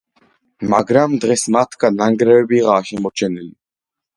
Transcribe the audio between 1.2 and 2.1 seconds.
დღეს მათგან